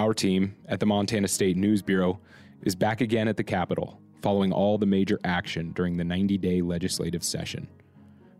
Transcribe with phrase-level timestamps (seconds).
[0.00, 2.20] Our team at the Montana State News Bureau
[2.62, 6.62] is back again at the Capitol, following all the major action during the 90 day
[6.62, 7.68] legislative session.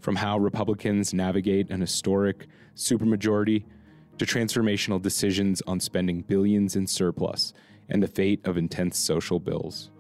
[0.01, 3.65] From how Republicans navigate an historic supermajority
[4.17, 7.53] to transformational decisions on spending billions in surplus
[7.91, 9.91] and the fate of intense social bills.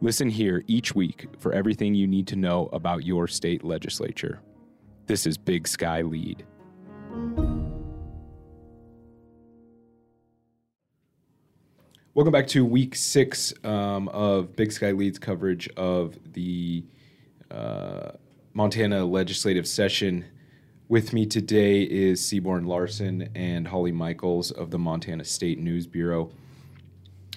[0.00, 4.38] Listen here each week for everything you need to know about your state legislature.
[5.06, 6.46] This is Big Sky Lead.
[12.12, 16.82] Welcome back to week six um, of Big Sky Leads coverage of the
[17.52, 18.10] uh,
[18.52, 20.24] Montana legislative session.
[20.88, 26.32] With me today is Seaborn Larson and Holly Michels of the Montana State News Bureau.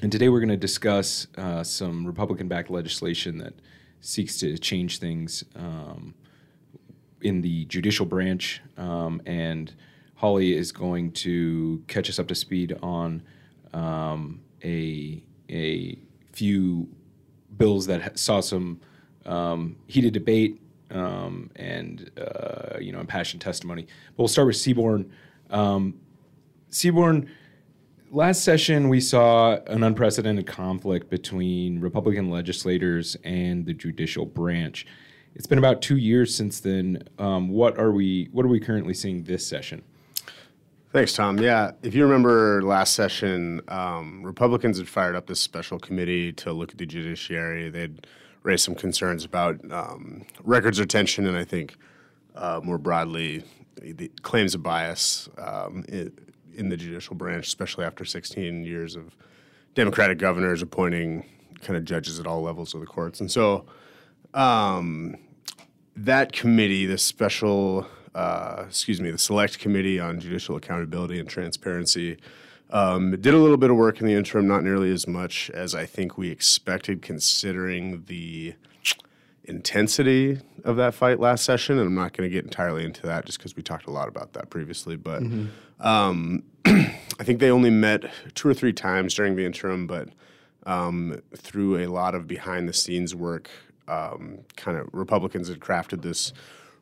[0.02, 3.54] And today we're going to discuss uh, some Republican backed legislation that
[4.02, 6.16] seeks to change things um,
[7.22, 8.60] in the judicial branch.
[8.78, 9.72] Um, and
[10.16, 13.22] Holly is going to catch us up to speed on
[13.72, 15.98] um, a, a
[16.32, 16.90] few
[17.58, 18.80] bills that saw some
[19.26, 20.62] um, heated debate
[20.92, 23.84] um, and uh, you know impassioned testimony.
[23.84, 25.12] But we'll start with Seaborn.
[25.50, 26.00] Um,
[26.70, 27.30] Seaborn,
[28.12, 34.86] last session we saw an unprecedented conflict between Republican legislators and the judicial branch.
[35.36, 37.04] It's been about two years since then.
[37.18, 38.30] Um, what are we?
[38.32, 39.84] What are we currently seeing this session?
[40.94, 41.40] Thanks, Tom.
[41.40, 46.54] Yeah, if you remember last session, um, Republicans had fired up this special committee to
[46.54, 47.72] look at the judiciary.
[47.72, 48.06] They'd
[48.44, 51.78] raised some concerns about um, records retention and I think
[52.36, 53.44] uh, more broadly
[53.82, 56.12] the claims of bias um, in,
[56.54, 59.16] in, the judicial branch, especially after 16 years of
[59.74, 61.26] Democratic governors appointing
[61.62, 63.20] kind of judges at all levels of the courts.
[63.20, 63.66] And so
[64.36, 65.16] um,
[65.96, 72.18] that committee, this special, uh, excuse me, the Select Committee on Judicial Accountability and Transparency,
[72.70, 75.76] um, did a little bit of work in the interim, not nearly as much as
[75.76, 78.56] I think we expected, considering the
[79.46, 81.78] intensity of that fight last session.
[81.78, 84.08] And I'm not going to get entirely into that just because we talked a lot
[84.08, 84.96] about that previously.
[84.96, 85.86] But mm-hmm.
[85.86, 90.10] um, I think they only met two or three times during the interim, but
[90.66, 93.50] um, through a lot of behind the scenes work,
[93.88, 96.34] um, kind of Republicans had crafted this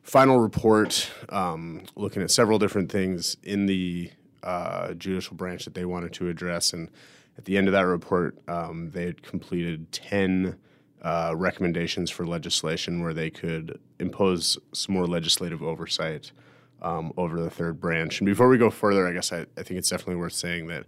[0.02, 4.10] final report um, looking at several different things in the
[4.42, 6.72] uh, judicial branch that they wanted to address.
[6.72, 6.90] And
[7.38, 10.56] at the end of that report, um, they had completed 10
[11.02, 16.32] uh, recommendations for legislation where they could impose some more legislative oversight
[16.80, 18.20] um, over the third branch.
[18.20, 20.84] And before we go further, I guess I, I think it's definitely worth saying that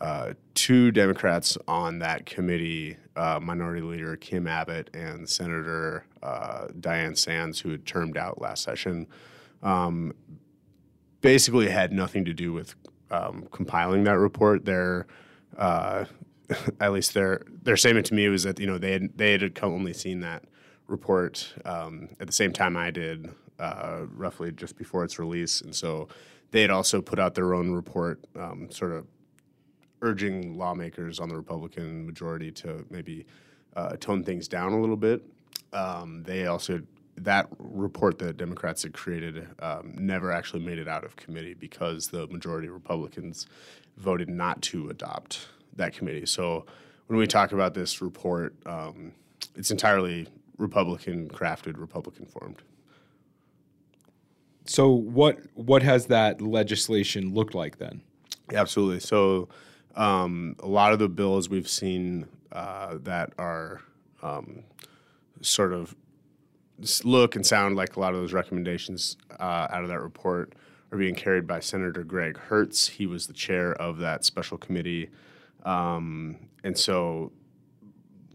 [0.00, 7.16] uh, two Democrats on that committee, uh, Minority Leader Kim Abbott and Senator uh, Diane
[7.16, 9.06] Sands, who had termed out last session,
[9.62, 10.12] um,
[11.20, 12.74] basically had nothing to do with
[13.10, 15.06] um, compiling that report, their
[15.56, 16.04] uh,
[16.80, 19.58] at least their their statement to me was that you know they had they had
[19.62, 20.44] only seen that
[20.86, 25.74] report um, at the same time I did, uh, roughly just before its release, and
[25.74, 26.08] so
[26.50, 29.06] they had also put out their own report, um, sort of
[30.02, 33.26] urging lawmakers on the Republican majority to maybe
[33.76, 35.22] uh, tone things down a little bit.
[35.72, 36.80] Um, they also
[37.16, 42.08] that report that Democrats had created um, never actually made it out of committee because
[42.08, 43.46] the majority of Republicans
[43.96, 46.26] voted not to adopt that committee.
[46.26, 46.64] So
[47.08, 49.12] when we talk about this report, um,
[49.56, 52.62] it's entirely Republican crafted, Republican formed.
[54.66, 58.02] So what what has that legislation looked like then?
[58.52, 59.00] Absolutely.
[59.00, 59.48] So
[59.98, 63.82] um, a lot of the bills we've seen uh, that are
[64.22, 64.62] um,
[65.42, 65.94] sort of
[67.04, 70.54] look and sound like a lot of those recommendations uh, out of that report
[70.92, 72.88] are being carried by Senator Greg Hertz.
[72.88, 75.10] He was the chair of that special committee,
[75.64, 77.32] um, and so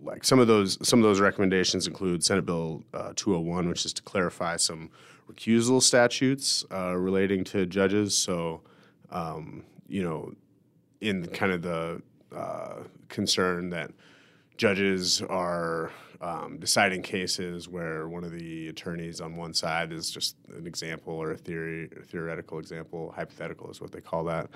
[0.01, 3.93] like some of those some of those recommendations include Senate Bill uh, 201, which is
[3.93, 4.89] to clarify some
[5.31, 8.15] recusal statutes uh, relating to judges.
[8.15, 8.61] So,
[9.09, 10.33] um, you know,
[11.03, 12.01] in kind of the
[12.35, 13.91] uh, concern that
[14.57, 15.91] judges are
[16.21, 21.13] um, deciding cases where one of the attorneys on one side is just an example
[21.13, 24.49] or a theory, theoretical example, hypothetical is what they call that.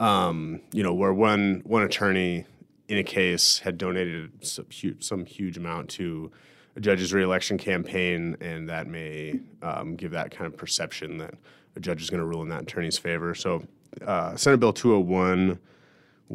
[0.00, 2.46] Um, you know, where one one attorney
[2.88, 6.32] in a case had donated some huge, some huge amount to
[6.76, 11.34] a judge's reelection campaign, and that may um, give that kind of perception that
[11.76, 13.34] a judge is going to rule in that attorney's favor.
[13.34, 13.62] So,
[14.06, 15.58] uh, Senate Bill 201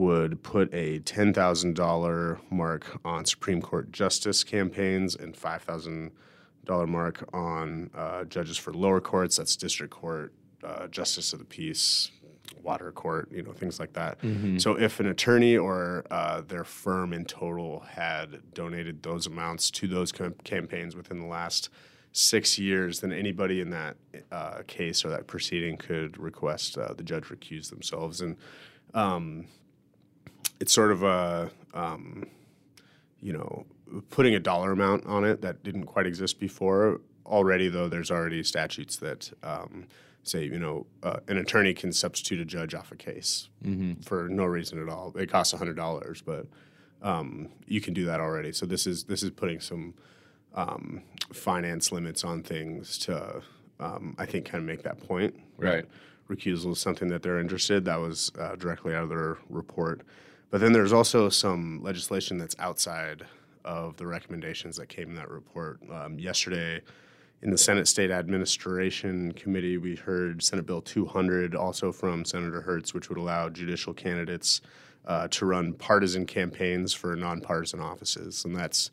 [0.02, 8.24] would put a $10,000 mark on Supreme Court justice campaigns and $5,000 mark on uh,
[8.26, 9.38] judges for lower courts.
[9.38, 10.34] That's district court,
[10.64, 12.12] uh, justice of the peace,
[12.62, 14.20] water court, you know, things like that.
[14.60, 19.88] So if an attorney or uh, their firm in total had donated those amounts to
[19.88, 21.70] those cam- campaigns within the last
[22.12, 23.96] six years, then anybody in that
[24.32, 28.22] uh, case or that proceeding could request uh, the judge recuse themselves.
[28.22, 28.38] And
[28.94, 29.46] um,
[30.60, 32.26] it's sort of a, um,
[33.22, 33.66] you know,
[34.10, 37.02] putting a dollar amount on it that didn't quite exist before.
[37.26, 39.86] Already, though, there's already statutes that um,
[40.24, 43.50] say, you know, uh, an attorney can substitute a judge off a case
[44.04, 45.14] for no reason at all.
[45.18, 46.46] It costs hundred dollars, but
[47.02, 48.52] um, you can do that already.
[48.54, 49.94] So this is this is putting some
[50.56, 53.42] um, finance limits on things to,
[53.80, 55.36] um, I think, kind of make that point.
[55.58, 55.86] Right.
[56.30, 57.86] Recusal is something that they're interested.
[57.86, 60.02] That was uh, directly out of their report.
[60.50, 63.24] But then there's also some legislation that's outside
[63.66, 65.80] of the recommendations that came in that report.
[65.92, 66.82] Um, yesterday,
[67.42, 72.94] in the Senate State Administration Committee, we heard Senate Bill 200, also from Senator Hertz,
[72.94, 74.62] which would allow judicial candidates
[75.06, 78.44] uh, to run partisan campaigns for nonpartisan offices.
[78.46, 78.90] And that's,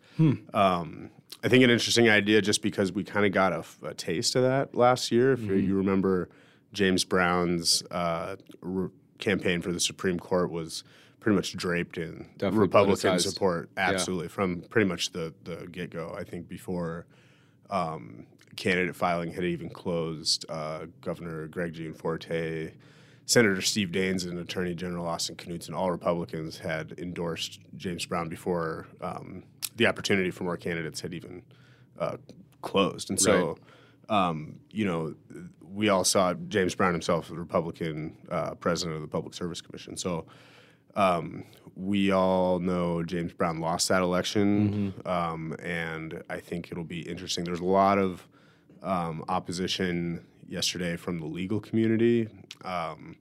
[0.52, 1.10] um,
[1.42, 3.52] I think, an interesting idea just because we kind of got
[3.82, 5.32] a taste of that last year.
[5.32, 6.28] If you- you remember,
[6.72, 10.82] James Brown's uh, r- campaign for the Supreme Court was
[11.24, 13.22] pretty much draped in Definitely Republican politicized.
[13.22, 13.70] support.
[13.78, 16.14] Absolutely, from pretty much the, the get go.
[16.16, 17.06] I think before
[17.70, 18.26] um,
[18.56, 22.74] candidate filing had even closed, uh, Governor Greg Gianforte,
[23.24, 28.86] Senator Steve Daines, and Attorney General Austin Knudsen, all Republicans had endorsed James Brown before
[29.00, 29.44] um,
[29.76, 31.42] the opportunity for more candidates had even
[31.98, 32.18] uh,
[32.60, 33.08] closed.
[33.08, 33.56] And so,
[34.10, 35.14] um, you know,
[35.72, 39.96] we all saw James Brown himself, the Republican uh, president of the Public Service Commission.
[39.96, 40.26] So,
[40.96, 41.44] um,
[41.76, 47.44] we all know James Brown lost that election, um, and I think it'll be interesting.
[47.44, 48.26] There's a lot of
[48.82, 52.28] um, opposition yesterday from the legal community,
[52.64, 53.16] um,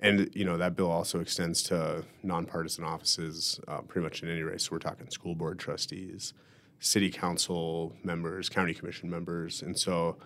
[0.00, 4.42] and you know that bill also extends to nonpartisan offices, uh, pretty much in any
[4.42, 4.64] race.
[4.64, 6.34] So we're talking school board trustees,
[6.80, 10.16] city council members, county commission members, and so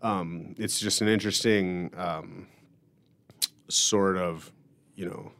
[0.00, 2.46] um, it's just an interesting um,
[3.68, 4.52] sort of,
[4.94, 5.32] you know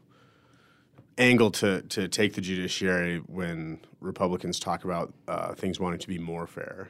[1.17, 6.19] angle to to take the judiciary when Republicans talk about uh, things wanting to be
[6.19, 6.89] more fair,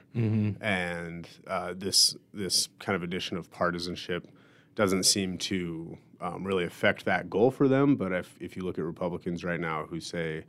[0.62, 4.28] and uh, this this kind of addition of partisanship
[4.76, 7.96] doesn't seem to um, really affect that goal for them.
[7.96, 10.44] But if if you look at Republicans right now who say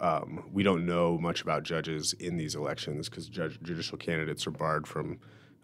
[0.00, 4.50] um, we don't know much about judges in these elections because judge, judicial candidates are
[4.50, 5.18] barred from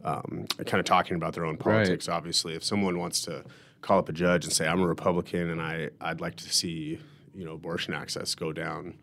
[0.04, 2.08] um, kind of talking about their own politics.
[2.08, 3.44] Obviously, if someone wants to
[3.80, 6.98] call up a judge and say, "I'm a Republican and I I'd like to see
[7.36, 8.94] you know abortion access go down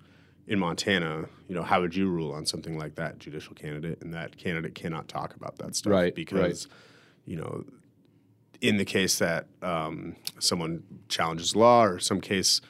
[0.47, 4.01] in Montana," you know, how would you rule on something like that, judicial candidate?
[4.01, 6.67] And that candidate cannot talk about that stuff Right, because
[7.25, 7.63] you know
[8.61, 12.61] in the case that um, someone challenges law or some case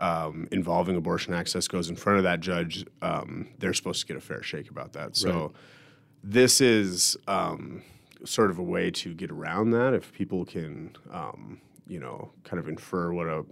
[0.00, 4.16] um, involving abortion access goes in front of that judge, um, they're supposed to get
[4.16, 5.16] a fair shake about that.
[5.16, 5.52] So
[6.24, 7.82] this is um,
[8.24, 9.94] sort of a way to get around that.
[9.94, 13.44] If people can, um, you know, kind of infer what a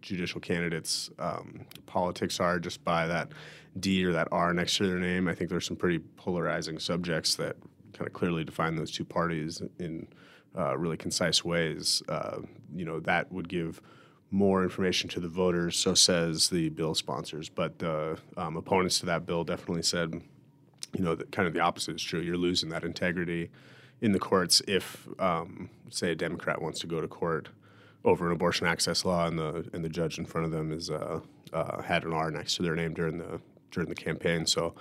[0.00, 3.28] judicial candidate's um, politics are just by that
[3.78, 7.34] D or that R next to their name, I think there's some pretty polarizing subjects
[7.36, 7.56] that
[7.92, 10.08] kind of clearly define those two parties in
[10.56, 12.02] uh, really concise ways.
[12.08, 12.38] Uh,
[12.74, 13.82] you know, that would give
[14.30, 17.50] more information to the voters, so says the bill sponsors.
[17.50, 20.22] But the um, opponents to that bill definitely said,
[20.96, 22.20] you know, that kind of the opposite is true.
[22.20, 23.50] You're losing that integrity
[24.00, 27.48] in the courts if, um, say, a Democrat wants to go to court
[28.04, 30.90] over an abortion access law, and the and the judge in front of them is
[30.90, 31.20] uh,
[31.52, 34.46] uh, had an R next to their name during the during the campaign.
[34.46, 34.74] So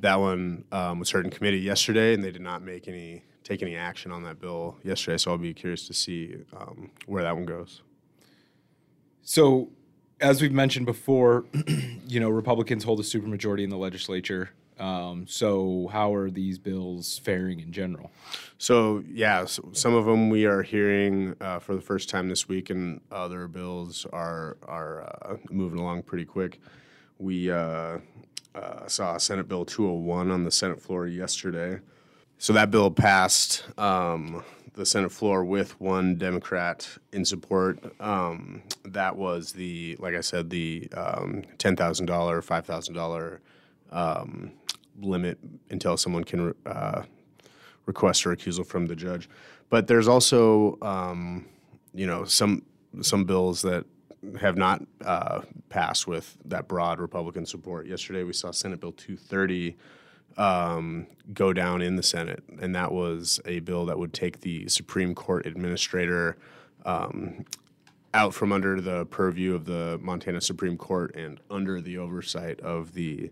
[0.00, 3.62] that one um, was heard in committee yesterday, and they did not make any take
[3.62, 5.16] any action on that bill yesterday.
[5.16, 7.82] So I'll be curious to see um, where that one goes.
[9.22, 9.70] So,
[10.20, 11.44] as we've mentioned before,
[12.06, 14.50] you know, Republicans hold a supermajority in the legislature.
[14.80, 18.10] Um, so, how are these bills faring in general?
[18.58, 22.48] So yeah, so some of them we are hearing uh, for the first time this
[22.48, 26.60] week, and other bills are are uh, moving along pretty quick.
[27.18, 27.98] We uh,
[28.54, 31.80] uh, saw Senate Bill 201 on the Senate floor yesterday.
[32.38, 34.42] So that bill passed um,
[34.74, 37.78] the Senate floor with one Democrat in support.
[38.00, 42.96] Um, that was the, like I said, the um, ten thousand dollar, five thousand
[43.90, 44.52] um,
[45.00, 45.38] limit
[45.70, 47.02] until someone can uh,
[47.86, 49.28] request a recusal from the judge.
[49.68, 51.46] But there's also, um,
[51.94, 52.62] you know, some
[53.02, 53.84] some bills that
[54.40, 57.86] have not uh, passed with that broad Republican support.
[57.86, 59.76] Yesterday, we saw Senate Bill 230
[60.36, 64.68] um, go down in the Senate, and that was a bill that would take the
[64.68, 66.36] Supreme Court administrator
[66.84, 67.44] um,
[68.12, 72.94] out from under the purview of the Montana Supreme Court and under the oversight of
[72.94, 73.30] the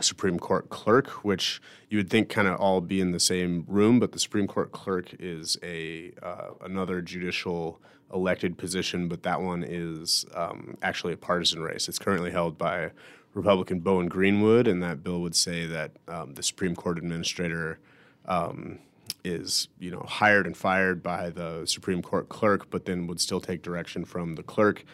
[0.00, 3.98] Supreme Court clerk, which you would think kind of all be in the same room,
[3.98, 7.80] but the Supreme Court clerk is a uh, another judicial
[8.12, 11.88] elected position, but that one is um, actually a partisan race.
[11.88, 12.90] It's currently held by
[13.34, 17.78] Republican Bowen Greenwood, and that bill would say that um, the Supreme Court administrator
[18.26, 18.78] um,
[19.24, 23.40] is you know hired and fired by the Supreme Court clerk, but then would still
[23.40, 24.84] take direction from the clerk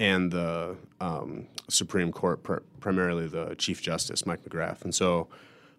[0.00, 4.82] and the um, Supreme Court, pr- primarily the Chief Justice Mike McGrath.
[4.82, 5.28] And so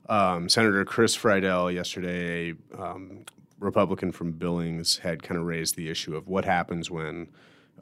[0.08, 3.26] um, Senator Chris Friedel yesterday, um,
[3.60, 7.28] Republican from Billings, had kind of raised the issue of what happens when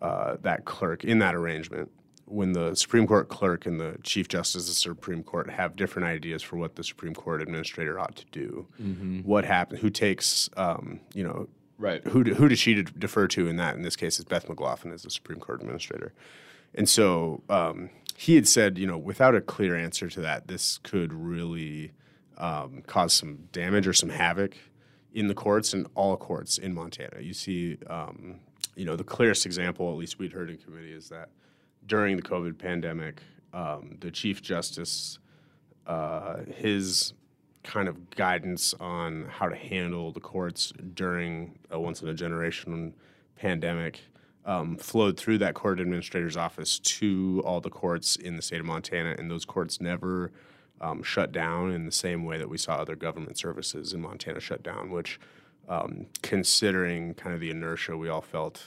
[0.02, 1.92] uh, that clerk in that arrangement
[2.30, 6.08] when the Supreme Court clerk and the Chief Justice of the Supreme Court have different
[6.08, 9.22] ideas for what the Supreme Court administrator ought to do, mm-hmm.
[9.22, 9.82] what happens?
[9.82, 11.48] Who takes, um, you know,
[11.80, 12.06] right?
[12.08, 13.76] Who who does she defer to in that?
[13.76, 16.14] In this case, is Beth McLaughlin as the Supreme Court administrator,
[16.76, 20.78] and so um, he had said, you know, without a clear answer to that, this
[20.80, 21.94] could really
[22.38, 24.58] um, cause some damage or some havoc
[25.14, 27.22] in the courts and all courts in Montana.
[27.22, 28.42] You see, um,
[28.76, 31.30] you know, the clearest example, at least we'd heard in committee, is that
[31.86, 33.22] during the COVID pandemic,
[33.54, 35.20] um, the Chief Justice,
[35.88, 37.14] uh, his
[37.70, 42.96] kind of guidance on how to handle the courts during a once in a generation
[43.36, 44.02] pandemic
[44.44, 48.66] um, flowed through that court administrator's office to all the courts in the state of
[48.66, 50.32] Montana, and those courts never
[50.82, 54.40] um, shut down in the same way that we saw other government services in Montana
[54.40, 55.20] shut down, which,
[55.68, 58.64] um, considering kind of the inertia we all felt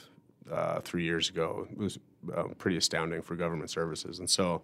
[0.49, 1.99] uh, three years ago, it was
[2.33, 4.19] uh, pretty astounding for government services.
[4.19, 4.61] And so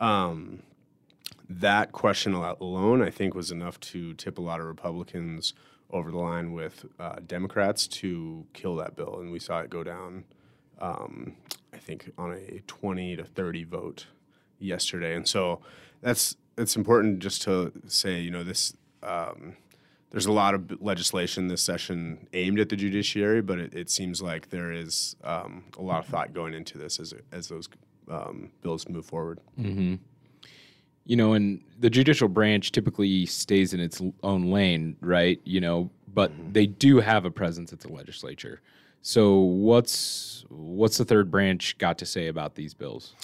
[0.00, 0.62] um,
[1.48, 5.54] that question alone, I think, was enough to tip a lot of Republicans
[5.90, 9.18] over the line with uh, Democrats to kill that bill.
[9.20, 10.24] And we saw it go down,
[10.80, 11.34] um,
[11.72, 14.06] I think, on a 20 to 30 vote
[14.58, 15.14] yesterday.
[15.14, 15.60] And so
[16.02, 18.74] that's it's important just to say, you know, this.
[19.02, 19.56] Um,
[20.10, 24.22] there's a lot of legislation this session aimed at the judiciary, but it, it seems
[24.22, 27.68] like there is um, a lot of thought going into this as as those
[28.10, 29.40] um, bills move forward.
[29.60, 29.96] Mm-hmm.
[31.08, 35.40] You know, and the judicial branch typically stays in its own lane, right?
[35.44, 36.52] You know, but mm-hmm.
[36.52, 38.60] they do have a presence at the legislature.
[39.02, 43.14] So what's what's the third branch got to say about these bills?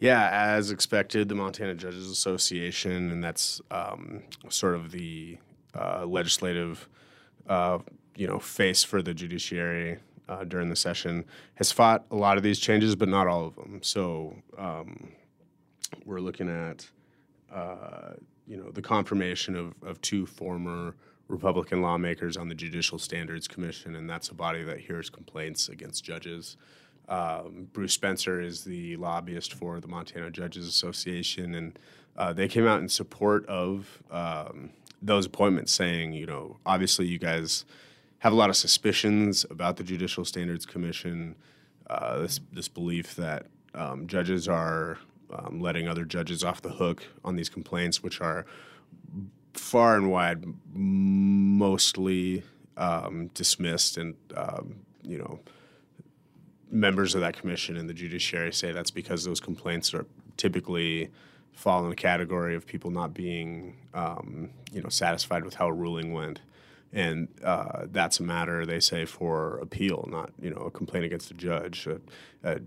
[0.00, 5.38] Yeah, as expected, the Montana Judges Association, and that's um, sort of the
[5.74, 6.88] uh, legislative,
[7.48, 7.78] uh,
[8.16, 12.42] you know, face for the judiciary uh, during the session has fought a lot of
[12.42, 13.80] these changes, but not all of them.
[13.82, 15.12] So um,
[16.04, 16.90] we're looking at,
[17.52, 18.14] uh,
[18.46, 20.94] you know, the confirmation of, of two former
[21.28, 26.04] Republican lawmakers on the Judicial Standards Commission, and that's a body that hears complaints against
[26.04, 26.56] judges.
[27.08, 31.78] Um, Bruce Spencer is the lobbyist for the Montana Judges Association, and
[32.16, 34.70] uh, they came out in support of um,
[35.00, 37.64] those appointments saying, you know, obviously you guys
[38.18, 41.34] have a lot of suspicions about the Judicial Standards Commission,
[41.88, 44.98] uh, this this belief that um, judges are
[45.32, 48.46] um, letting other judges off the hook on these complaints, which are
[49.52, 52.42] far and wide mostly
[52.76, 55.38] um, dismissed, and um, you know,
[56.70, 61.10] members of that commission and the judiciary say that's because those complaints are typically
[61.52, 65.72] fall in the category of people not being, um, you know, satisfied with how a
[65.72, 66.40] ruling went,
[66.92, 71.30] and uh, that's a matter they say for appeal, not you know a complaint against
[71.30, 71.86] a judge.
[71.86, 72.00] A,
[72.42, 72.60] a,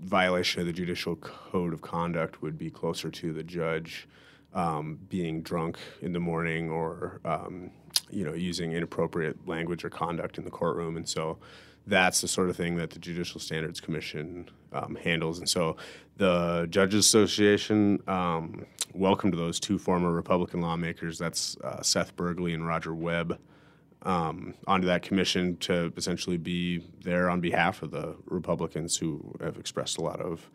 [0.00, 4.08] violation of the judicial code of conduct would be closer to the judge
[4.54, 7.70] um, being drunk in the morning or um,
[8.10, 11.38] you know using inappropriate language or conduct in the courtroom, and so
[11.86, 15.38] that's the sort of thing that the Judicial Standards Commission um, handles.
[15.38, 15.76] And so
[16.16, 22.66] the Judges Association um, welcomed those two former Republican lawmakers, that's uh, Seth Berglee and
[22.66, 23.38] Roger Webb,
[24.02, 29.58] um, onto that commission to essentially be there on behalf of the Republicans who have
[29.58, 30.48] expressed a lot of.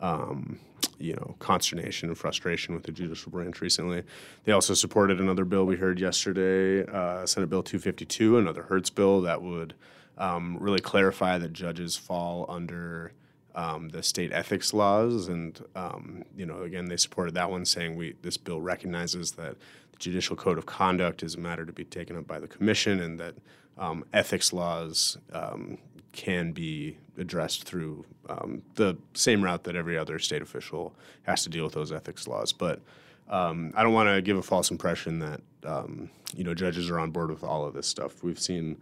[0.00, 0.58] Um,
[0.98, 4.02] you know, consternation and frustration with the judicial branch recently.
[4.44, 9.22] They also supported another bill we heard yesterday, uh, Senate Bill 252, another Hertz bill
[9.22, 9.74] that would
[10.18, 13.12] um, really clarify that judges fall under
[13.54, 17.96] um, the state ethics laws, and um, you know, again, they supported that one, saying
[17.96, 19.56] we this bill recognizes that
[20.04, 23.18] judicial code of conduct is a matter to be taken up by the commission, and
[23.18, 23.34] that
[23.78, 25.78] um, ethics laws um,
[26.12, 31.48] can be addressed through um, the same route that every other state official has to
[31.48, 32.80] deal with those ethics laws, but.
[33.26, 36.98] Um, I don't want to give a false impression that um, you know judges are
[36.98, 38.22] on board with all of this stuff.
[38.22, 38.76] We've seen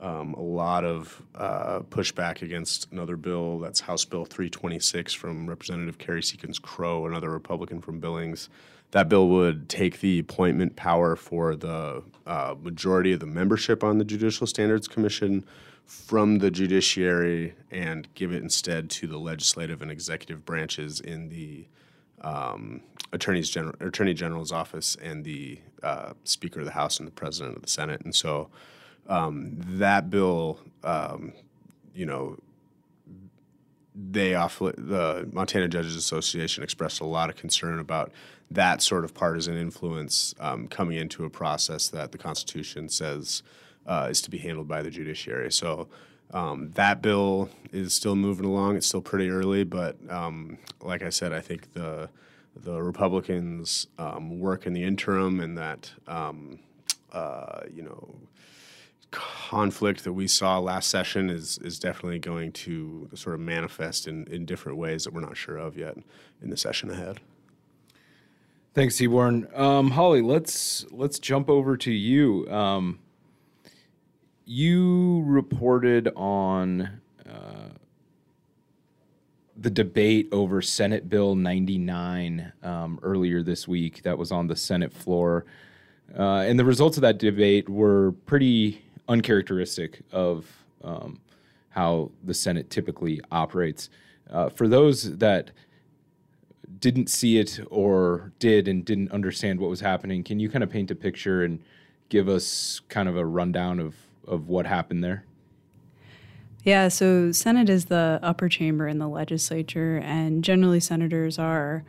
[0.00, 3.58] um, a lot of uh, pushback against another bill.
[3.58, 8.48] That's House Bill 326 from Representative Kerri Seekins-Crowe, another Republican from Billings.
[8.92, 13.98] That bill would take the appointment power for the uh, majority of the membership on
[13.98, 15.44] the Judicial Standards Commission
[15.84, 21.66] from the judiciary and give it instead to the legislative and executive branches in the
[22.20, 27.12] um, attorney's general, attorney general's office and the uh, Speaker of the House and the
[27.12, 28.02] President of the Senate.
[28.02, 28.50] And so
[29.06, 31.32] um, that bill, um,
[31.94, 32.36] you know,
[33.94, 38.12] they off the Montana Judges Association expressed a lot of concern about
[38.50, 43.42] that sort of partisan influence um, coming into a process that the Constitution says
[43.86, 45.52] uh, is to be handled by the judiciary.
[45.52, 45.88] So
[46.32, 48.76] um, that bill is still moving along.
[48.76, 52.10] It's still pretty early, but um, like I said, I think the
[52.56, 56.58] the Republicans um, work in the interim, and that um,
[57.12, 58.14] uh, you know
[59.10, 64.26] conflict that we saw last session is is definitely going to sort of manifest in,
[64.26, 65.96] in different ways that we're not sure of yet
[66.42, 67.20] in the session ahead.
[68.78, 69.52] Thanks, Seaborn.
[69.58, 72.48] Um, Holly, let's let's jump over to you.
[72.48, 73.00] Um,
[74.44, 77.70] you reported on uh,
[79.56, 84.04] the debate over Senate Bill 99 um, earlier this week.
[84.04, 85.44] That was on the Senate floor,
[86.16, 90.46] uh, and the results of that debate were pretty uncharacteristic of
[90.84, 91.18] um,
[91.70, 93.90] how the Senate typically operates.
[94.30, 95.50] Uh, for those that
[96.80, 100.70] didn't see it or did and didn't understand what was happening, can you kind of
[100.70, 101.60] paint a picture and
[102.08, 103.94] give us kind of a rundown of,
[104.26, 105.24] of what happened there?
[106.64, 111.84] Yeah, so Senate is the upper chamber in the legislature, and generally senators are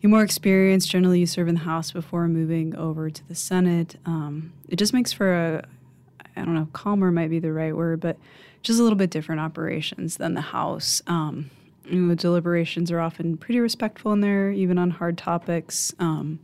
[0.00, 0.90] you more experienced.
[0.90, 3.96] Generally, you serve in the House before moving over to the Senate.
[4.04, 5.64] Um, it just makes for a
[6.34, 8.16] I don't know, calmer might be the right word, but
[8.62, 11.02] just a little bit different operations than the House.
[11.06, 11.50] Um,
[11.84, 15.94] you know, deliberations are often pretty respectful in there, even on hard topics.
[15.98, 16.40] Um,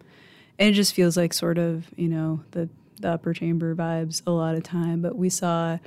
[0.58, 2.68] and it just feels like sort of, you know, the,
[3.00, 5.00] the upper chamber vibes a lot of time.
[5.00, 5.78] But we saw,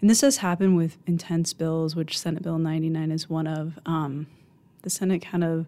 [0.00, 3.78] and this does happen with intense bills, which Senate Bill 99 is one of.
[3.86, 4.26] Um,
[4.82, 5.66] the Senate kind of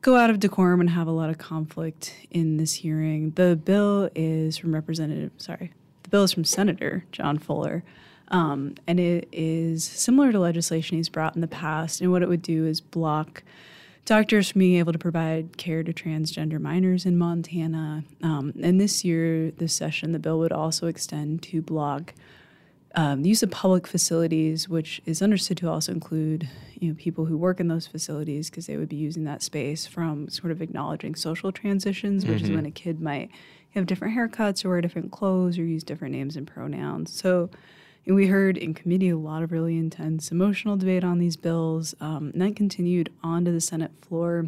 [0.00, 3.32] go out of decorum and have a lot of conflict in this hearing.
[3.32, 5.72] The bill is from Representative, sorry,
[6.04, 7.82] the bill is from Senator John Fuller.
[8.28, 12.00] Um, and it is similar to legislation he's brought in the past.
[12.00, 13.42] And what it would do is block
[14.04, 18.04] doctors from being able to provide care to transgender minors in Montana.
[18.22, 22.14] Um, and this year, this session, the bill would also extend to block
[22.94, 26.48] um, the use of public facilities, which is understood to also include
[26.80, 29.86] you know people who work in those facilities because they would be using that space
[29.86, 32.44] from sort of acknowledging social transitions, which mm-hmm.
[32.44, 33.30] is when a kid might
[33.74, 37.12] have different haircuts or wear different clothes or use different names and pronouns.
[37.12, 37.50] So
[38.14, 41.94] we heard in committee a lot of really intense emotional debate on these bills.
[42.00, 44.46] Um, and that continued onto the Senate floor.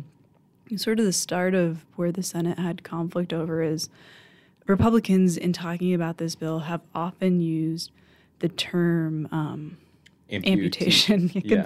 [0.77, 3.89] Sort of the start of where the Senate had conflict over is
[4.67, 7.91] Republicans, in talking about this bill, have often used
[8.41, 9.79] the term um,
[10.31, 11.31] amputation.
[11.35, 11.65] yeah.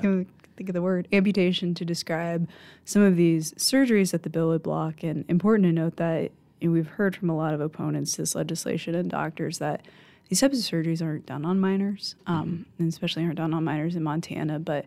[0.57, 2.49] think of the word amputation to describe
[2.85, 5.03] some of these surgeries that the bill would block.
[5.03, 6.31] And important to note that
[6.63, 9.85] and we've heard from a lot of opponents to this legislation and doctors that
[10.29, 12.83] these types of surgeries aren't done on minors, um, mm-hmm.
[12.83, 14.59] and especially aren't done on minors in Montana.
[14.59, 14.87] But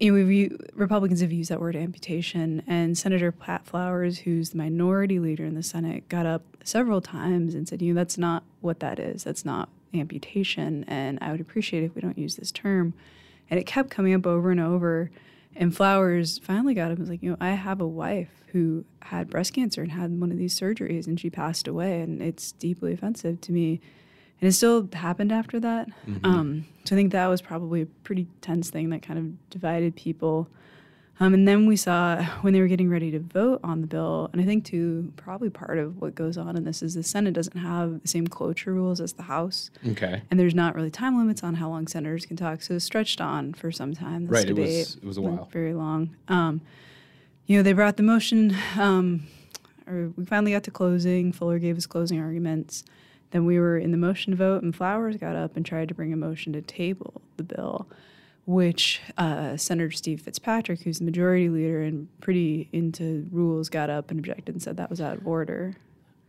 [0.00, 4.58] you know, we've, Republicans have used that word amputation, and Senator Pat Flowers, who's the
[4.58, 8.42] minority leader in the Senate, got up several times and said, "You know, that's not
[8.60, 9.24] what that is.
[9.24, 12.94] That's not amputation, and I would appreciate it if we don't use this term."
[13.48, 15.10] And it kept coming up over and over.
[15.56, 16.98] And Flowers finally got him.
[16.98, 20.32] Was like, you know, I have a wife who had breast cancer and had one
[20.32, 23.80] of these surgeries, and she passed away, and it's deeply offensive to me.
[24.44, 25.88] And it still happened after that.
[26.06, 26.26] Mm-hmm.
[26.26, 29.96] Um, so I think that was probably a pretty tense thing that kind of divided
[29.96, 30.50] people.
[31.18, 34.28] Um, and then we saw when they were getting ready to vote on the bill,
[34.34, 37.32] and I think too probably part of what goes on in this is the Senate
[37.32, 39.70] doesn't have the same cloture rules as the House.
[39.88, 40.20] Okay.
[40.30, 43.22] And there's not really time limits on how long senators can talk, so it stretched
[43.22, 44.26] on for some time.
[44.26, 44.46] This right.
[44.46, 44.96] Debate it was.
[44.96, 45.48] It was a while.
[45.52, 46.14] Very long.
[46.28, 46.60] Um,
[47.46, 48.54] you know, they brought the motion.
[48.78, 49.26] Um,
[49.86, 51.32] or we finally got to closing.
[51.32, 52.84] Fuller gave his closing arguments.
[53.34, 55.94] Then we were in the motion to vote, and Flowers got up and tried to
[55.94, 57.88] bring a motion to table the bill
[58.46, 64.10] which uh, Senator Steve Fitzpatrick, who's the majority leader and pretty into rules, got up
[64.10, 65.74] and objected and said that was out of order.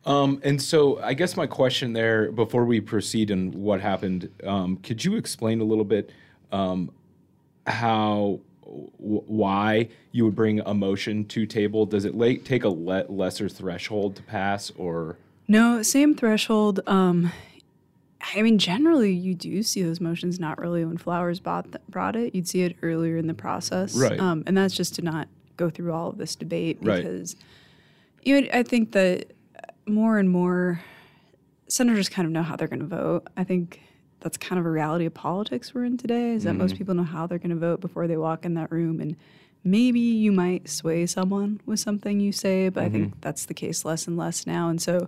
[0.06, 4.78] Um, and so, I guess my question there, before we proceed and what happened, um,
[4.78, 6.12] could you explain a little bit
[6.52, 6.91] um,
[7.68, 11.86] how, why you would bring a motion to table?
[11.86, 15.81] Does it take a le- lesser threshold to pass, or no?
[15.84, 16.79] Same threshold.
[16.88, 17.31] Um,
[18.36, 22.15] I mean, generally, you do see those motions not really when Flowers bought th- brought
[22.15, 22.34] it.
[22.34, 24.19] You'd see it earlier in the process, Right.
[24.19, 25.27] Um, and that's just to not
[25.58, 26.97] go through all of this debate Right.
[27.03, 27.36] because
[28.23, 29.31] you know, I think that
[29.88, 30.81] more and more
[31.67, 33.27] senators kind of know how they're going to vote.
[33.38, 33.81] I think
[34.21, 36.31] that's kind of a reality of politics we're in today.
[36.31, 36.58] Is that Mm-hmm.
[36.60, 39.15] most people know how they're going to vote before they walk in that room, and
[39.63, 42.93] maybe you might sway someone with something you say, but I Mm-hmm.
[42.93, 44.69] think that's the case less and less now.
[44.69, 45.08] And so,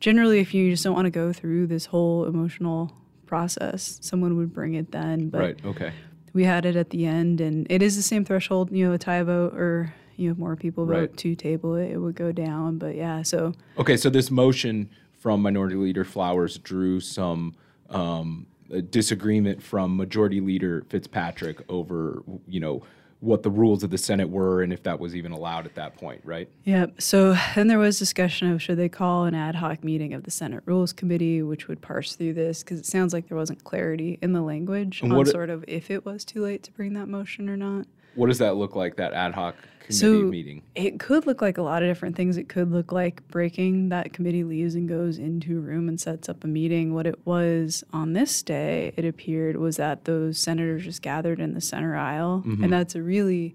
[0.00, 2.92] generally, if you just don't want to go through this whole emotional
[3.26, 5.28] process, someone would bring it then.
[5.28, 5.64] But right.
[5.64, 5.92] Okay.
[6.32, 8.70] we had it at the end, and it is the same threshold.
[8.72, 11.16] You know, a tie vote or you know more people vote Right.
[11.18, 12.78] to table it, it would go down.
[12.78, 17.54] But yeah, so Okay, so this motion from Minority Leader Flowers drew some
[17.90, 18.46] um,
[18.90, 22.82] disagreement from Majority Leader Fitzpatrick over, you know,
[23.20, 25.96] what the rules of the Senate were and if that was even allowed at that
[25.96, 26.48] point, right?
[26.64, 27.02] Yep.
[27.02, 30.30] So then there was discussion of should they call an ad hoc meeting of the
[30.30, 34.18] Senate Rules Committee, which would parse through this because it sounds like there wasn't clarity
[34.22, 37.08] in the language And on sort of if it was too late to bring that
[37.08, 37.86] motion or not.
[38.18, 40.62] What does that look like, that ad hoc committee So meeting?
[40.74, 42.36] it could look like a lot of different things.
[42.36, 46.28] It could look like breaking that committee leaves and goes into a room and sets
[46.28, 46.94] up a meeting.
[46.94, 51.54] What it was on this day, it appeared, was that those senators just gathered in
[51.54, 53.54] the center aisle, and that's a really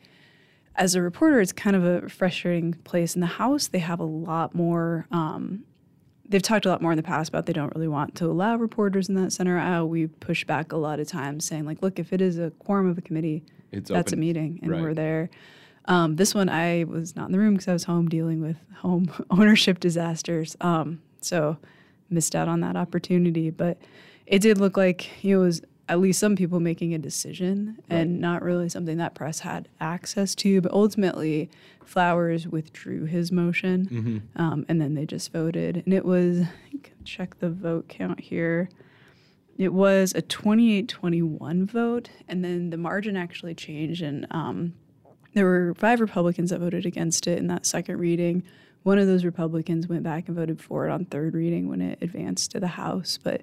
[0.76, 3.13] as a reporter, it's kind of a frustrating place.
[3.13, 5.06] In the House, they have a lot more.
[5.12, 5.65] Um,
[6.28, 8.56] they've talked a lot more in the past about they don't really want to allow
[8.56, 9.88] reporters in that center aisle.
[9.90, 12.88] We push back a lot of times, saying like, "Look, if it is a quorum
[12.90, 14.20] of a committee, It's that's open.
[14.20, 14.82] a meeting, and Right.
[14.82, 15.30] we're there."
[15.86, 18.56] Um, this one, I was not in the room because I was home dealing with
[18.78, 21.58] home ownership disasters, um, so
[22.10, 23.50] missed out on that opportunity.
[23.50, 23.78] But
[24.26, 28.41] it did look like it was at least some people making a decision and not
[28.41, 30.62] really something that press had access to.
[30.62, 31.50] But ultimately,
[31.86, 33.88] Flowers withdrew his motion,
[34.38, 36.43] um, and then they just voted, and it was
[37.04, 38.69] check the vote count here.
[39.58, 44.74] It was a 28-21 vote, and then the margin actually changed, and um,
[45.34, 48.43] there were five Republicans that voted against it in that second reading.
[48.84, 52.00] One of those Republicans went back and voted for it on third reading when it
[52.02, 53.41] advanced to the House, but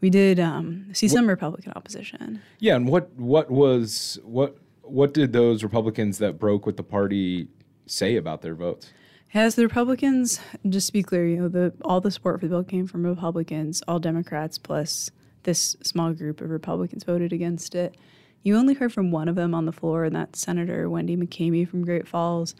[0.00, 2.42] we did um, see some Republican opposition.
[2.58, 7.48] Yeah, and what what was what what did those Republicans that broke with the party
[7.86, 8.92] say about their votes?
[9.34, 12.50] As the Republicans, just to be clear, you know, the all the support for the
[12.50, 15.10] bill came from Republicans, all Democrats plus
[15.42, 17.96] this small group of Republicans voted against it.
[18.42, 21.68] You only heard from one of them on the floor, and that's Senator Wendy McKamey
[21.68, 22.54] from Great Falls.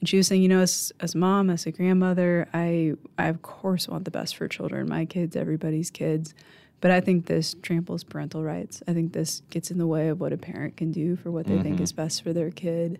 [0.00, 3.42] And she was saying, you know, as, as mom, as a grandmother, I I of
[3.42, 6.34] course want the best for children, my kids, everybody's kids.
[6.80, 8.82] But I think this tramples parental rights.
[8.88, 11.46] I think this gets in the way of what a parent can do for what
[11.46, 12.98] they think is best for their kid.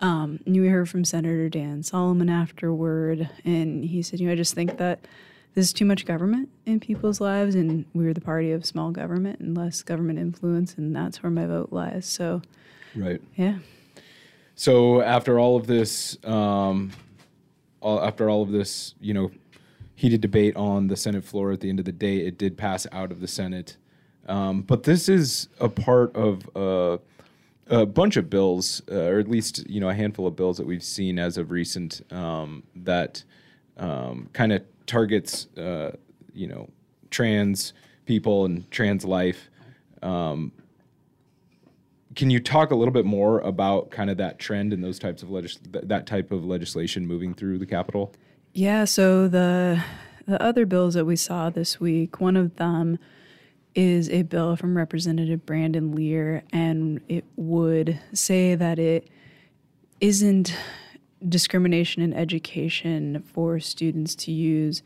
[0.00, 4.36] Um, and we heard from Senator Dan Salomon afterward, and he said, you know, I
[4.36, 5.00] just think that
[5.54, 9.40] this is too much government in people's lives, and we're the party of small government
[9.40, 12.06] and less government influence, and that's where my vote lies.
[12.06, 12.42] So,
[12.94, 13.20] Right.
[13.34, 13.58] yeah.
[14.54, 16.92] So after all of this, um,
[17.80, 19.32] all, after all of this, you know,
[19.98, 22.86] heated debate on the Senate floor, at the end of the day, it did pass
[22.92, 23.76] out of the Senate.
[24.28, 26.98] Um, but this is a part of uh,
[27.66, 30.66] a bunch of bills, uh, or at least you know a handful of bills that
[30.68, 33.24] we've seen as of recent um, that
[33.76, 35.90] um, kind of targets uh,
[36.32, 36.68] you know
[37.10, 37.72] trans
[38.06, 39.50] people and trans life.
[40.00, 40.52] Um,
[42.14, 45.24] can you talk a little bit more about kind of that trend and those types
[45.24, 48.14] of legis- th- that type of legislation moving through the Capitol?
[48.52, 49.82] Yeah, so the
[50.26, 52.98] the other bills that we saw this week, one of them
[53.74, 59.08] is a bill from Representative Brandon Ler, and it would say that it
[60.00, 60.54] isn't
[61.26, 64.82] discrimination in education for students to use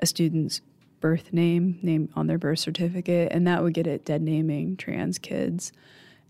[0.00, 0.60] a student's
[1.00, 5.18] birth name, name on their birth certificate, and that would get it dead naming trans
[5.18, 5.72] kids.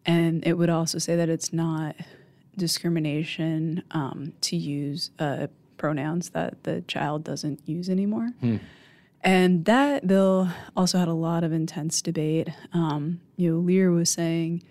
[0.05, 1.97] And it would also say that it's not
[2.57, 8.31] discrimination um, to use uh, pronouns that the child doesn't use anymore.
[9.23, 12.49] And that bill also had a lot of intense debate.
[12.73, 14.63] Um, you know, Ler was saying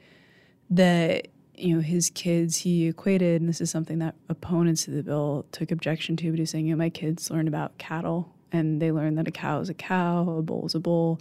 [0.69, 5.03] that you know his kids he equated, and this is something that opponents of the
[5.03, 8.81] bill took objection to, but he's saying, you know, my kids learned about cattle, and
[8.81, 11.19] they learned that a cow is a cow, a bull is a bull,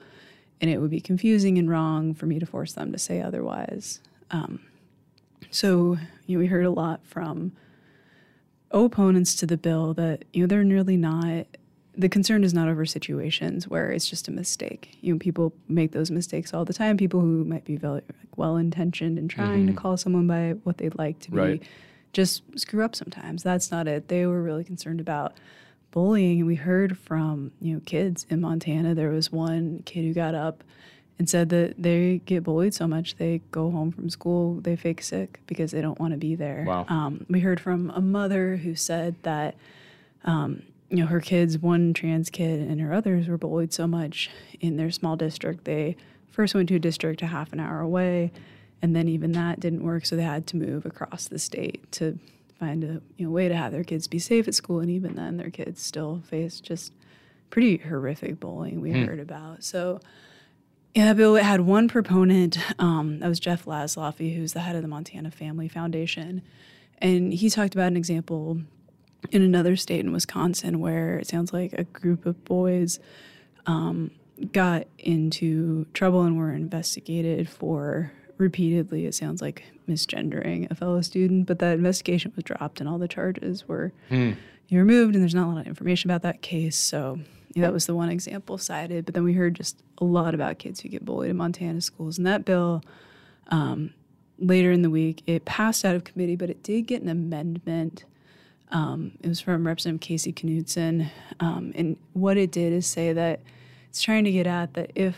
[0.61, 4.01] and it would be confusing and wrong for me to force them to say otherwise.
[4.31, 4.61] Um,
[5.51, 7.53] so you know, we heard a lot from
[8.83, 11.47] opponents to the bill that you know they're nearly not
[11.97, 14.99] the concern is not over situations where it's just a mistake.
[15.01, 16.97] You know, people make those mistakes all the time.
[16.97, 18.05] People who might be very like,
[18.37, 19.81] well intentioned and trying to mm-hmm.
[19.81, 21.61] call someone by what they'd like to be
[22.13, 23.43] just screw up sometimes.
[23.43, 24.09] That's not it.
[24.09, 25.37] They were really concerned about
[25.91, 28.95] bullying, and we heard from you know kids in Montana.
[28.95, 30.65] There was one kid who got up
[31.19, 35.03] and said that they get bullied so much they go home from school, they fake
[35.03, 36.65] sick because they don't want to be there.
[36.67, 36.87] Wow.
[36.89, 39.55] Um, we heard from a mother who said that
[40.25, 44.31] um, you know her kids, one trans kid and her others, were bullied so much
[44.61, 45.65] in their small district.
[45.65, 45.97] They
[46.31, 48.33] first went to a district a half an hour away,
[48.83, 52.19] and then even that didn't work, so they had to move across the state to
[52.59, 54.81] find a you know way to have their kids be safe at school.
[54.81, 56.93] And even then, their kids still face just
[57.51, 59.63] pretty horrific bullying we heard about.
[59.63, 60.01] So.
[60.95, 62.57] Yeah, Bill had one proponent.
[62.79, 66.41] Um, that was Jeff Laszloffy, who's the head of the Montana Family Foundation,
[66.99, 68.61] and he talked about an example
[69.33, 73.01] in another state in Wisconsin where it sounds like a group of boys
[73.67, 74.13] um,
[74.53, 79.07] got into trouble and were investigated for repeatedly.
[79.07, 83.09] It sounds like misgendering a fellow student, but that investigation was dropped and all the
[83.09, 83.93] charges were
[84.71, 86.77] removed, and there's not a lot of information about that case.
[86.77, 87.19] So
[87.57, 89.05] that was the one example cited.
[89.05, 92.19] But then we heard just a lot about kids who get bullied in Montana schools,
[92.19, 92.83] and that bill
[93.49, 93.95] um,
[94.39, 98.05] later in the week it passed out of committee, but it did get an amendment.
[98.71, 103.41] Um, it was from Representative Casey Knudsen, um, and what it did is say that
[103.89, 105.17] it's trying to get at that if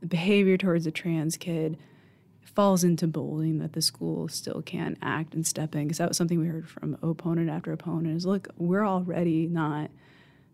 [0.00, 1.76] the behavior towards a trans kid
[2.40, 5.82] falls into bullying, that the school still can act and step in.
[5.82, 9.90] Because that was something we heard from opponent after opponent: is look, we're already not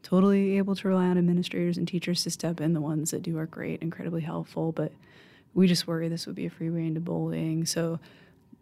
[0.03, 2.73] totally able to rely on administrators and teachers to step in.
[2.75, 4.93] The ones that do are great, incredibly helpful, but
[5.55, 7.67] we just worry this would be a free freeway into bullying.
[7.67, 8.01] So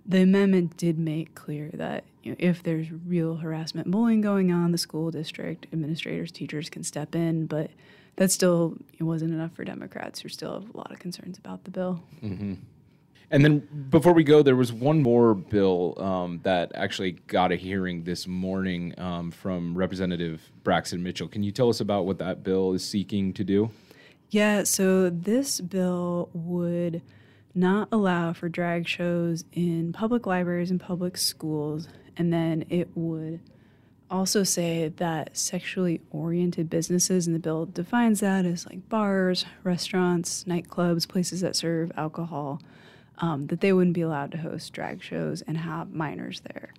[0.04, 4.72] the amendment did make clear that you know, if there's real harassment bullying going on,
[4.72, 7.70] the school district administrators, teachers can step in, but
[8.16, 11.70] that still wasn't enough for Democrats who still have a lot of concerns about the
[11.70, 12.02] bill.
[12.22, 12.54] Mm-hmm.
[13.32, 17.56] And then before we go, there was one more bill um, that actually got a
[17.56, 21.28] hearing this morning um, from Representative Braxton Mitchell.
[21.28, 23.70] Can you tell us about what that bill is seeking to do?
[24.30, 27.02] Yeah, so this bill would
[27.54, 33.40] not allow for drag shows in public libraries and public schools, and then it would
[34.10, 40.44] also say that sexually oriented businesses, and the bill defines that as like bars, restaurants,
[40.44, 42.60] nightclubs, places that serve alcohol,
[43.20, 46.72] um, that they wouldn't be allowed to host drag shows and have minors there.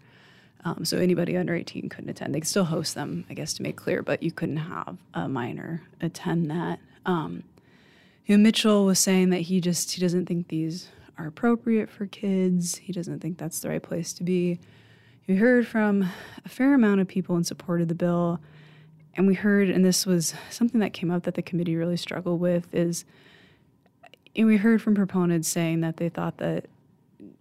[0.63, 2.35] Um, so anybody under 18 couldn't attend.
[2.35, 5.27] They could still host them, I guess, to make clear, but you couldn't have a
[5.27, 6.79] minor attend that.
[7.05, 7.43] Um,
[8.25, 12.05] you know, Mitchell was saying that he just he doesn't think these are appropriate for
[12.05, 12.77] kids.
[12.77, 14.59] He doesn't think that's the right place to be.
[15.27, 16.09] We heard from
[16.45, 18.39] a fair amount of people in support of the bill,
[19.15, 22.39] and we heard, and this was something that came up that the committee really struggled
[22.39, 23.03] with, is
[24.35, 26.65] and we heard from proponents saying that they thought that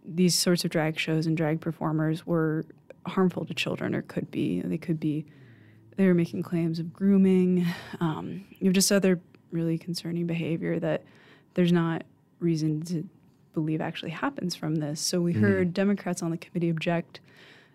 [0.04, 2.64] these sorts of drag shows and drag performers were
[3.06, 4.60] harmful to children or could be.
[4.60, 5.24] They could be,
[5.96, 7.66] they were making claims of grooming,
[8.00, 9.20] um, you know, just other
[9.52, 11.04] really concerning behavior that
[11.54, 12.02] there's not
[12.40, 13.08] reason to
[13.52, 15.00] believe actually happens from this.
[15.00, 17.20] So we heard Democrats on the committee object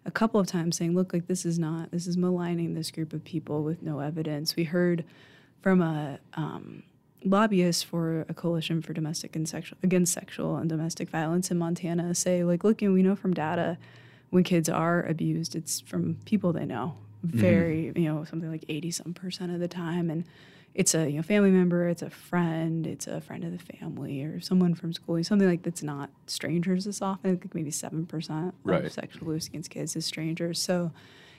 [0.06, 3.12] a couple of times saying, look, like this is not, this is maligning this group
[3.14, 4.56] of people with no evidence.
[4.56, 5.04] We heard
[5.62, 6.84] from a, um,
[7.26, 12.14] lobbyist for a coalition for domestic and sexual against sexual and domestic violence in Montana
[12.16, 13.78] say like look you know, we know from data
[14.30, 16.96] when kids are abused it's from people they know.
[17.26, 17.40] Mm-hmm.
[17.40, 20.10] Very you know something like 80 some percent of the time.
[20.10, 20.24] And
[20.76, 24.22] it's a you know family member it's a friend it's a friend of the family
[24.24, 27.32] or someone from school something like that's not strangers as often.
[27.32, 28.86] I think maybe 7% Right.
[28.86, 30.62] of sexual abuse against kids is strangers.
[30.62, 30.92] So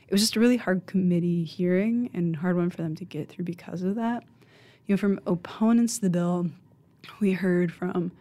[0.09, 3.29] it was just a really hard committee hearing and hard one for them to get
[3.29, 4.25] through because of that
[4.87, 6.51] you know, from opponents to the bill,
[7.21, 8.13] we heard from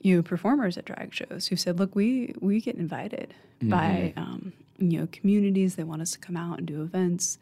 [0.00, 4.52] you know performers at drag shows who said, "Look, we we get invited by um,
[4.78, 5.76] you know communities.
[5.76, 7.38] They want us to come out and do events."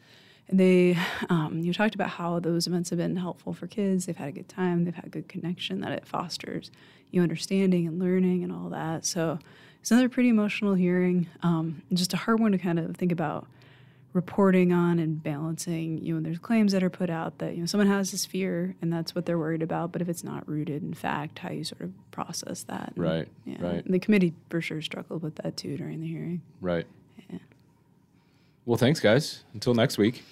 [0.47, 0.97] And they
[1.29, 4.05] um, you talked about how those events have been helpful for kids.
[4.05, 4.85] They've had a good time.
[4.85, 5.81] They've had good connection.
[5.81, 6.71] That it fosters
[7.13, 9.05] you know, understanding and learning and all that.
[9.05, 9.37] So
[9.79, 11.27] it's another pretty emotional hearing.
[11.43, 13.45] Um, just a hard one to kind of think about
[14.13, 17.65] reporting on and balancing you know there's claims that are put out that you know
[17.65, 20.83] someone has this fear and that's what they're worried about but if it's not rooted
[20.83, 23.83] in fact how you sort of process that And, Right, yeah right.
[23.83, 26.85] and the committee for sure struggled with that too during the hearing Right.
[28.65, 29.43] Well, thanks, guys.
[29.53, 30.23] Until next week.